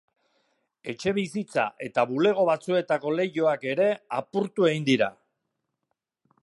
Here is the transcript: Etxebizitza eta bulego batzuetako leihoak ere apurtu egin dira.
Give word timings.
Etxebizitza 0.93 1.65
eta 1.87 2.05
bulego 2.13 2.47
batzuetako 2.49 3.13
leihoak 3.19 3.69
ere 3.75 3.89
apurtu 4.21 4.69
egin 4.71 4.89
dira. 4.93 5.13